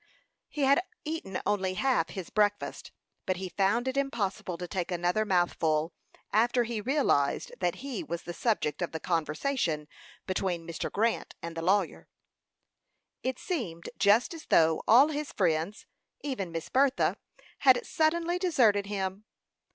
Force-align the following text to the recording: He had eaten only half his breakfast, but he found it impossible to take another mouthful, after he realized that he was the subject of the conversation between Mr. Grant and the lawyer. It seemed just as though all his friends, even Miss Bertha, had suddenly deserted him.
He 0.49 0.61
had 0.63 0.81
eaten 1.05 1.39
only 1.45 1.75
half 1.75 2.09
his 2.09 2.31
breakfast, 2.31 2.91
but 3.27 3.35
he 3.37 3.49
found 3.49 3.87
it 3.87 3.95
impossible 3.97 4.57
to 4.57 4.67
take 4.67 4.89
another 4.89 5.25
mouthful, 5.25 5.93
after 6.33 6.63
he 6.63 6.81
realized 6.81 7.51
that 7.59 7.75
he 7.85 8.03
was 8.03 8.23
the 8.23 8.33
subject 8.33 8.81
of 8.81 8.93
the 8.93 8.99
conversation 8.99 9.87
between 10.25 10.67
Mr. 10.67 10.91
Grant 10.91 11.35
and 11.43 11.55
the 11.55 11.61
lawyer. 11.61 12.07
It 13.21 13.37
seemed 13.37 13.89
just 13.99 14.33
as 14.33 14.47
though 14.47 14.81
all 14.87 15.09
his 15.09 15.31
friends, 15.31 15.85
even 16.21 16.51
Miss 16.51 16.67
Bertha, 16.69 17.17
had 17.59 17.85
suddenly 17.85 18.39
deserted 18.39 18.87
him. 18.87 19.25